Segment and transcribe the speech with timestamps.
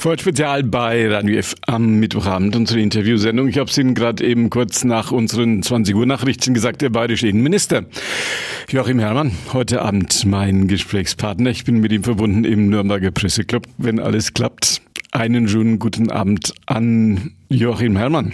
[0.00, 3.48] Spezial bei Radio F am Mittwochabend, unsere Interviewsendung.
[3.48, 7.28] Ich habe es Ihnen gerade eben kurz nach unseren 20 Uhr Nachrichten gesagt, der bayerische
[7.28, 7.84] Innenminister
[8.70, 11.50] Joachim Herrmann, heute Abend mein Gesprächspartner.
[11.50, 14.80] Ich bin mit ihm verbunden im Nürnberger Presseclub, wenn alles klappt.
[15.12, 18.32] Einen schönen guten Abend an Joachim Herrmann.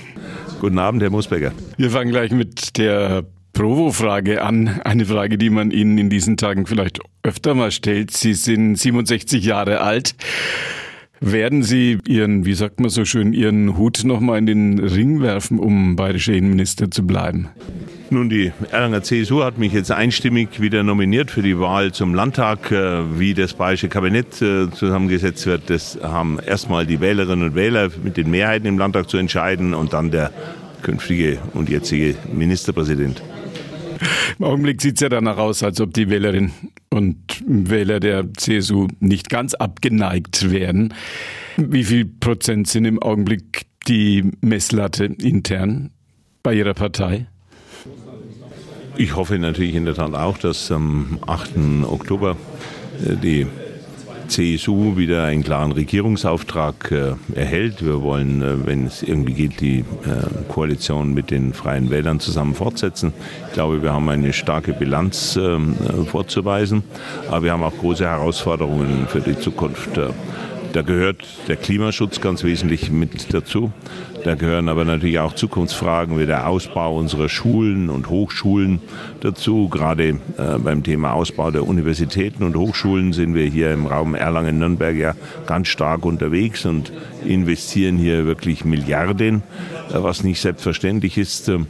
[0.61, 1.51] Guten Abend, Herr Musbecker.
[1.79, 3.25] Wir fangen gleich mit der
[3.55, 4.81] Provo-Frage an.
[4.85, 8.13] Eine Frage, die man Ihnen in diesen Tagen vielleicht öfter mal stellt.
[8.13, 10.15] Sie sind 67 Jahre alt.
[11.21, 15.59] Werden Sie Ihren, wie sagt man so schön, Ihren Hut nochmal in den Ring werfen,
[15.59, 17.49] um bayerischer Innenminister zu bleiben?
[18.11, 22.71] Nun, die Erlanger CSU hat mich jetzt einstimmig wieder nominiert für die Wahl zum Landtag.
[22.71, 27.89] Äh, wie das bayerische Kabinett äh, zusammengesetzt wird, das haben erstmal die Wählerinnen und Wähler
[28.05, 30.31] mit den Mehrheiten im Landtag zu entscheiden und dann der
[30.83, 33.23] künftige und jetzige Ministerpräsident.
[34.39, 36.53] Im Augenblick sieht es ja danach aus, als ob die Wählerinnen
[36.91, 40.95] und Wähler der CSU nicht ganz abgeneigt wären.
[41.57, 45.91] Wie viel Prozent sind im Augenblick die Messlatte intern
[46.43, 47.27] bei Ihrer Partei?
[48.99, 51.85] Ich hoffe natürlich in der Tat auch, dass am 8.
[51.85, 52.37] Oktober
[53.05, 53.47] äh, die
[54.29, 57.85] CSU wieder einen klaren Regierungsauftrag äh, erhält.
[57.85, 59.85] Wir wollen, äh, wenn es irgendwie geht, die äh,
[60.49, 63.13] Koalition mit den Freien Wählern zusammen fortsetzen.
[63.49, 66.83] Ich glaube, wir haben eine starke Bilanz ähm, äh, vorzuweisen,
[67.29, 69.99] aber wir haben auch große Herausforderungen für die Zukunft.
[70.77, 73.73] Da gehört der Klimaschutz ganz wesentlich mit dazu.
[74.25, 78.81] Da gehören aber natürlich auch Zukunftsfragen wie der Ausbau unserer Schulen und Hochschulen
[79.21, 79.71] dazu.
[79.71, 84.97] Gerade äh, beim Thema Ausbau der Universitäten und Hochschulen sind wir hier im Raum Erlangen-Nürnberg
[84.97, 85.15] ja
[85.47, 86.93] ganz stark unterwegs und
[87.25, 89.45] investieren hier wirklich Milliarden,
[89.91, 91.49] äh, was nicht selbstverständlich ist.
[91.49, 91.61] Äh,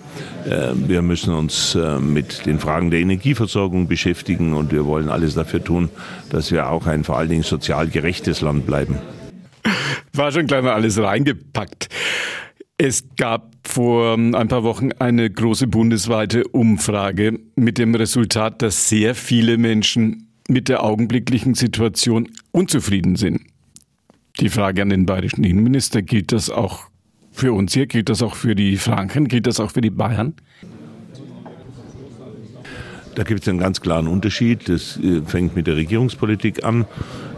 [0.75, 5.63] wir müssen uns äh, mit den Fragen der Energieversorgung beschäftigen und wir wollen alles dafür
[5.63, 5.91] tun,
[6.31, 8.96] dass wir auch ein vor allen Dingen sozial gerechtes Land bleiben.
[10.13, 11.89] War schon gleich mal alles reingepackt.
[12.79, 19.15] Es gab vor ein paar Wochen eine große bundesweite Umfrage mit dem Resultat, dass sehr
[19.15, 23.41] viele Menschen mit der augenblicklichen Situation unzufrieden sind.
[24.41, 26.85] Die Frage an den bayerischen Innenminister, gilt das auch
[27.33, 30.35] für uns hier, gilt das auch für die Franken, gilt das auch für die Bayern?
[33.15, 34.69] Da gibt es einen ganz klaren Unterschied.
[34.69, 36.85] Das äh, fängt mit der Regierungspolitik an.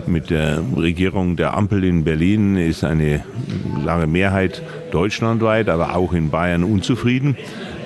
[0.09, 3.23] Mit der Regierung der Ampel in Berlin ist eine
[3.83, 7.37] klare Mehrheit deutschlandweit, aber auch in Bayern unzufrieden.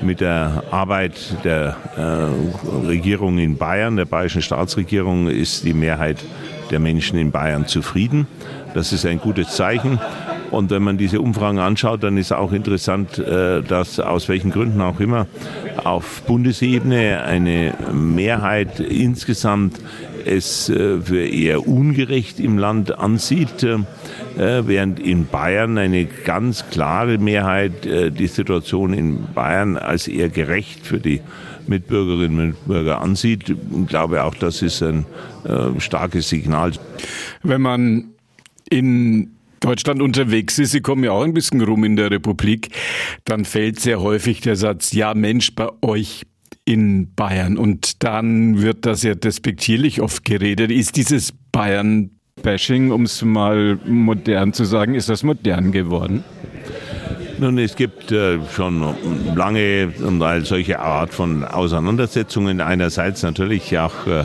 [0.02, 6.24] Mit der Arbeit der äh, Regierung in Bayern, der bayerischen Staatsregierung, ist die Mehrheit
[6.70, 8.28] der Menschen in Bayern zufrieden.
[8.72, 9.98] Das ist ein gutes Zeichen.
[10.52, 14.82] Und wenn man diese Umfragen anschaut, dann ist auch interessant, äh, dass aus welchen Gründen
[14.82, 15.26] auch immer
[15.82, 19.80] auf Bundesebene eine Mehrheit insgesamt
[20.26, 23.78] es äh, für eher ungerecht im Land ansieht, äh,
[24.36, 30.98] während in Bayern eine ganz klare Mehrheit die Situation in Bayern als eher gerecht für
[30.98, 31.22] die
[31.66, 33.48] Mitbürgerinnen und Mitbürger ansieht.
[33.48, 35.06] Ich glaube, auch das ist ein
[35.78, 36.72] starkes Signal.
[37.42, 38.04] Wenn man
[38.68, 39.30] in
[39.62, 42.70] Deutschland unterwegs ist, Sie kommen ja auch ein bisschen rum in der Republik,
[43.24, 46.22] dann fällt sehr häufig der Satz, ja Mensch, bei euch
[46.64, 47.56] in Bayern.
[47.56, 50.70] Und dann wird das ja despektierlich oft geredet.
[50.70, 56.24] Ist dieses Bayern-Bashing, um es mal modern zu sagen, ist das modern geworden?
[57.38, 58.94] Nun, es gibt äh, schon
[59.34, 62.60] lange und all solche Art von Auseinandersetzungen.
[62.60, 64.24] Einerseits natürlich auch äh,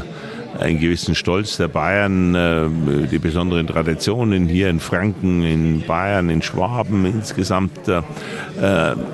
[0.59, 6.41] einen gewissen Stolz der Bayern, äh, die besonderen Traditionen hier in Franken, in Bayern, in
[6.41, 7.88] Schwaben insgesamt.
[7.88, 8.01] Äh,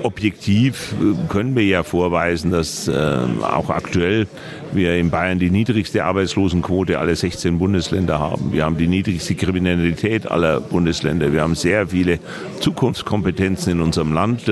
[0.02, 0.94] objektiv
[1.28, 4.26] können wir ja vorweisen, dass äh, auch aktuell
[4.74, 8.52] wir in Bayern die niedrigste Arbeitslosenquote aller 16 Bundesländer haben.
[8.52, 11.32] Wir haben die niedrigste Kriminalität aller Bundesländer.
[11.32, 12.18] Wir haben sehr viele
[12.60, 14.50] Zukunftskompetenzen in unserem Land.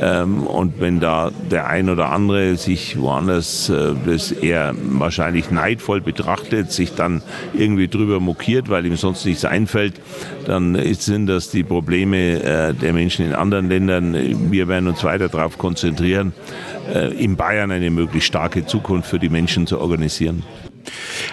[0.00, 6.00] Ähm, und wenn da der ein oder andere sich woanders äh, das eher wahrscheinlich neidvoll
[6.12, 7.22] betrachtet, sich dann
[7.54, 9.94] irgendwie drüber mokiert, weil ihm sonst nichts einfällt,
[10.46, 14.50] dann sind das die Probleme äh, der Menschen in anderen Ländern.
[14.50, 16.32] Wir werden uns weiter darauf konzentrieren,
[16.92, 20.42] äh, in Bayern eine möglichst starke Zukunft für die Menschen zu organisieren.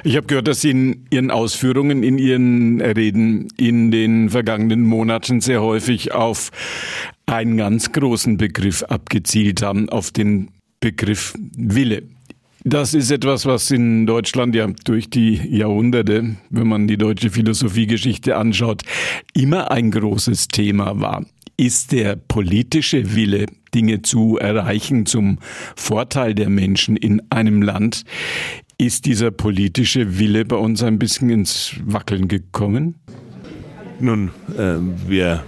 [0.04, 5.42] Ich habe gehört, dass Sie in Ihren Ausführungen, in Ihren Reden in den vergangenen Monaten
[5.42, 6.52] sehr häufig auf
[7.26, 10.50] einen ganz großen Begriff abgezielt haben, auf den
[10.80, 12.04] Begriff Wille.
[12.70, 18.36] Das ist etwas, was in Deutschland ja durch die Jahrhunderte, wenn man die deutsche Philosophiegeschichte
[18.36, 18.82] anschaut,
[19.34, 21.26] immer ein großes Thema war.
[21.56, 25.40] Ist der politische Wille, Dinge zu erreichen zum
[25.78, 28.04] Vorteil der Menschen in einem Land,
[28.78, 32.96] ist dieser politische Wille bei uns ein bisschen ins Wackeln gekommen?
[34.02, 34.76] Nun, äh,
[35.08, 35.46] wir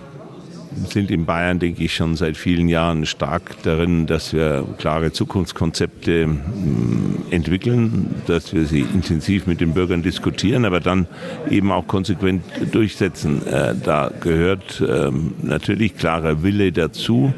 [0.87, 6.27] sind in Bayern, denke ich, schon seit vielen Jahren stark darin, dass wir klare Zukunftskonzepte
[6.27, 11.07] mm, entwickeln, dass wir sie intensiv mit den Bürgern diskutieren, aber dann
[11.49, 13.45] eben auch konsequent durchsetzen.
[13.47, 17.33] Äh, da gehört ähm, natürlich klarer Wille dazu.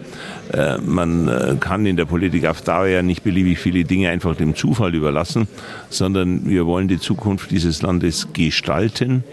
[0.53, 4.35] Äh, man äh, kann in der Politik auf Dauer ja nicht beliebig viele Dinge einfach
[4.35, 5.47] dem Zufall überlassen,
[5.89, 9.23] sondern wir wollen die Zukunft dieses Landes gestalten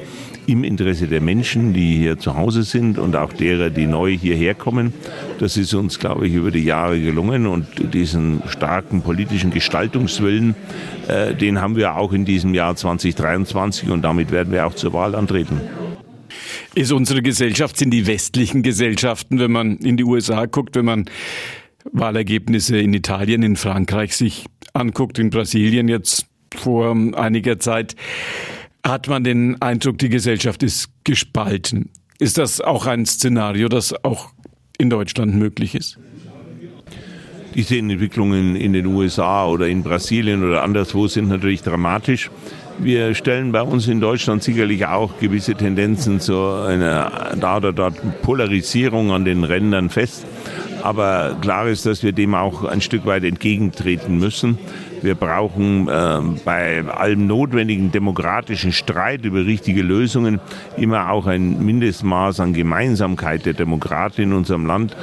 [0.49, 4.55] im Interesse der Menschen, die hier zu Hause sind und auch derer, die neu hierher
[4.55, 4.95] kommen.
[5.39, 10.55] Das ist uns, glaube ich, über die Jahre gelungen und diesen starken politischen Gestaltungswillen,
[11.07, 14.95] äh, den haben wir auch in diesem Jahr 2023 und damit werden wir auch zur
[14.95, 15.61] Wahl antreten.
[16.75, 21.05] Ist unsere Gesellschaft, sind die westlichen Gesellschaften, wenn man in die USA guckt, wenn man
[21.93, 27.97] Wahlergebnisse in Italien, in Frankreich sich anguckt, in Brasilien jetzt vor einiger Zeit,
[28.89, 31.91] hat man den Eindruck, die Gesellschaft ist gespalten.
[32.19, 34.31] Ist das auch ein Szenario, das auch
[34.79, 35.99] in Deutschland möglich ist?
[37.55, 42.31] Diese Entwicklungen in den USA oder in Brasilien oder anderswo sind natürlich dramatisch.
[42.79, 48.23] Wir stellen bei uns in Deutschland sicherlich auch gewisse Tendenzen zu einer da oder dort
[48.23, 50.25] Polarisierung an den Rändern fest.
[50.83, 54.59] Aber klar ist, dass wir dem auch ein Stück weit entgegentreten müssen.
[55.03, 60.41] Wir brauchen äh, bei allem notwendigen demokratischen Streit über richtige Lösungen
[60.77, 64.97] immer auch ein Mindestmaß an Gemeinsamkeit der Demokraten in unserem Land,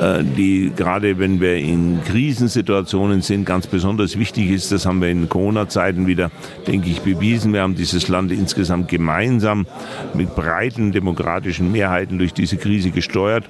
[0.00, 4.72] äh, die gerade wenn wir in Krisensituationen sind, ganz besonders wichtig ist.
[4.72, 6.30] Das haben wir in Corona-Zeiten wieder,
[6.66, 7.52] denke ich, bewiesen.
[7.52, 9.66] Wir haben dieses Land insgesamt gemeinsam
[10.14, 13.44] mit breiten demokratischen Mehrheiten durch diese Krise gesteuert.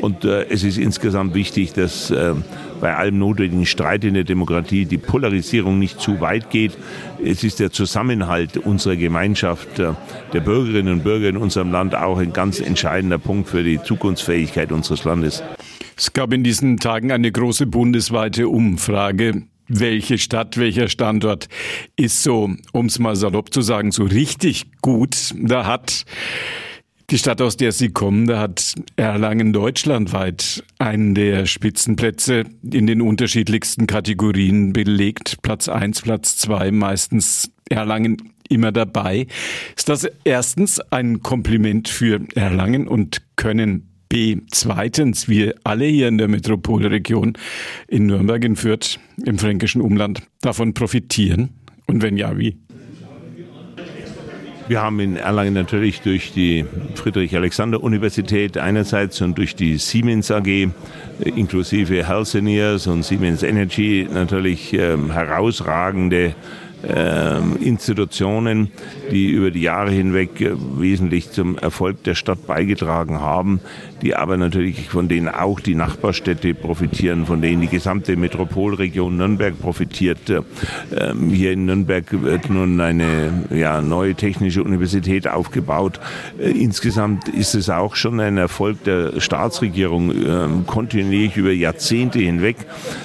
[0.00, 2.34] Und äh, es ist insgesamt wichtig, dass äh,
[2.80, 6.76] bei allem notwendigen Streit in der Demokratie die Polarisierung nicht zu weit geht.
[7.22, 9.92] Es ist der Zusammenhalt unserer Gemeinschaft, äh,
[10.32, 14.72] der Bürgerinnen und Bürger in unserem Land auch ein ganz entscheidender Punkt für die Zukunftsfähigkeit
[14.72, 15.42] unseres Landes.
[15.96, 19.44] Es gab in diesen Tagen eine große bundesweite Umfrage.
[19.68, 21.48] Welche Stadt, welcher Standort
[21.96, 25.34] ist so, um es mal salopp zu sagen, so richtig gut?
[25.34, 26.04] Da hat
[27.10, 33.00] die Stadt, aus der Sie kommen, da hat Erlangen deutschlandweit einen der Spitzenplätze in den
[33.00, 35.40] unterschiedlichsten Kategorien belegt.
[35.42, 39.26] Platz eins, Platz zwei, meistens Erlangen immer dabei.
[39.76, 44.36] Ist das erstens ein Kompliment für Erlangen und können B.
[44.50, 47.36] Zweitens, wir alle hier in der Metropolregion,
[47.88, 51.50] in Nürnberg, in Fürth, im fränkischen Umland, davon profitieren?
[51.86, 52.56] Und wenn ja, wie?
[54.68, 56.64] Wir haben in Erlangen natürlich durch die
[56.96, 60.70] Friedrich-Alexander-Universität einerseits und durch die Siemens AG äh,
[61.24, 66.34] inklusive Healthineers und Siemens Energy natürlich ähm, herausragende
[67.60, 68.70] Institutionen,
[69.10, 73.60] die über die Jahre hinweg äh, wesentlich zum Erfolg der Stadt beigetragen haben,
[74.02, 79.58] die aber natürlich von denen auch die Nachbarstädte profitieren, von denen die gesamte Metropolregion Nürnberg
[79.60, 80.18] profitiert.
[80.30, 85.98] Ähm, hier in Nürnberg wird nun eine ja, neue technische Universität aufgebaut.
[86.38, 92.56] Äh, insgesamt ist es auch schon ein Erfolg der Staatsregierung ähm, kontinuierlich über Jahrzehnte hinweg,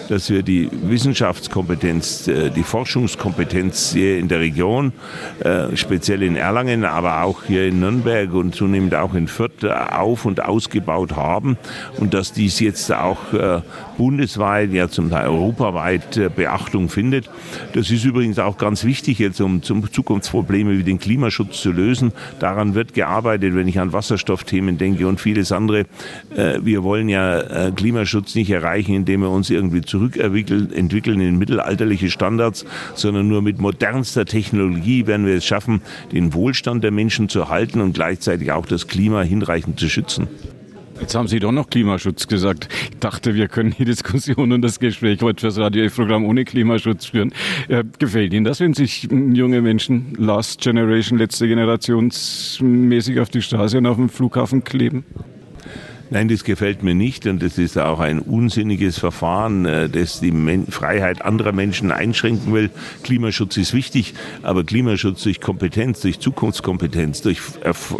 [0.09, 4.91] dass wir die Wissenschaftskompetenz, äh, die Forschungskompetenz Kompetenz hier in der Region,
[5.39, 10.25] äh, speziell in Erlangen, aber auch hier in Nürnberg und zunehmend auch in Fürth auf-
[10.25, 11.57] und ausgebaut haben
[11.97, 13.61] und dass dies jetzt auch äh,
[13.97, 17.29] bundesweit, ja zum Teil europaweit äh, Beachtung findet.
[17.73, 22.11] Das ist übrigens auch ganz wichtig jetzt, um Zukunftsprobleme wie den Klimaschutz zu lösen.
[22.39, 25.85] Daran wird gearbeitet, wenn ich an Wasserstoffthemen denke und vieles andere.
[26.61, 32.65] Wir wollen ja Klimaschutz nicht erreichen, indem wir uns irgendwie zurückentwickeln in mittelalterliche Standards,
[32.95, 37.79] sondern nur mit modernster Technologie werden wir es schaffen, den Wohlstand der Menschen zu halten
[37.79, 40.27] und gleichzeitig auch das Klima hinreichend zu schützen.
[41.01, 42.67] Jetzt haben Sie doch noch Klimaschutz gesagt.
[42.91, 47.07] Ich dachte, wir können die Diskussion und das Gespräch heute fürs Radio F-Programm ohne Klimaschutz
[47.07, 47.33] führen.
[47.69, 53.79] Äh, gefällt Ihnen das, wenn sich junge Menschen Last Generation, letzte Generationsmäßig auf die Straße
[53.79, 55.03] und auf dem Flughafen kleben?
[56.13, 60.33] Nein, das gefällt mir nicht und das ist auch ein unsinniges Verfahren, äh, das die
[60.69, 62.69] Freiheit anderer Menschen einschränken will.
[63.01, 64.13] Klimaschutz ist wichtig,
[64.43, 67.39] aber Klimaschutz durch Kompetenz, durch Zukunftskompetenz, durch,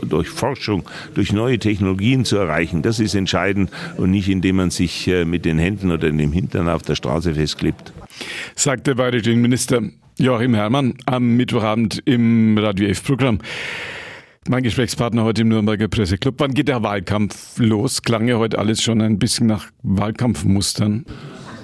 [0.04, 5.08] durch Forschung, durch neue Technologien zu erreichen, das ist entscheidend und nicht indem man sich
[5.08, 7.94] äh, mit den Händen oder dem Hintern auf der Straße festklebt.
[8.56, 9.84] Sagt der bayerische Minister
[10.20, 13.40] Joachim Herrmann am Mittwochabend im Radio F-Programm.
[14.50, 16.36] Mein Gesprächspartner heute im Nürnberger Presseclub.
[16.40, 18.02] Wann geht der Wahlkampf los?
[18.02, 21.06] Klang ja heute alles schon ein bisschen nach Wahlkampfmustern.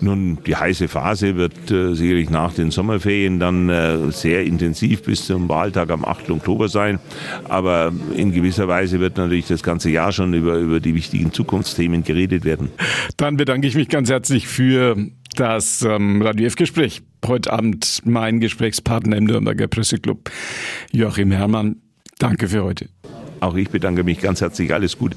[0.00, 5.24] Nun, die heiße Phase wird äh, sicherlich nach den Sommerferien dann äh, sehr intensiv bis
[5.24, 6.30] zum Wahltag am 8.
[6.30, 6.98] Oktober sein.
[7.44, 12.02] Aber in gewisser Weise wird natürlich das ganze Jahr schon über, über die wichtigen Zukunftsthemen
[12.02, 12.70] geredet werden.
[13.16, 14.96] Dann bedanke ich mich ganz herzlich für
[15.36, 17.02] das ähm, Radio F-Gespräch.
[17.24, 20.28] Heute Abend mein Gesprächspartner im Nürnberger Presseclub,
[20.90, 21.76] Joachim Herrmann.
[22.18, 22.88] Danke für heute.
[23.40, 24.72] Auch ich bedanke mich ganz herzlich.
[24.72, 25.16] Alles Gute.